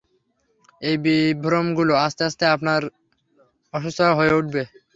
[0.81, 2.81] এই বিভ্রমগুলো আস্তে আস্তে আপনার
[3.73, 4.61] অসুস্থতার অংশ হয়ে উঠেছে।